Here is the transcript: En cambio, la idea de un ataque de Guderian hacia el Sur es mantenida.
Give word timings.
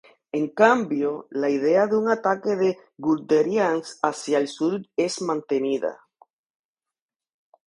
En 0.31 0.47
cambio, 0.59 1.11
la 1.31 1.51
idea 1.51 1.85
de 1.85 1.95
un 1.95 2.09
ataque 2.09 2.55
de 2.55 2.75
Guderian 2.97 3.83
hacia 4.01 4.39
el 4.39 4.47
Sur 4.47 4.81
es 4.97 5.21
mantenida. 5.21 6.01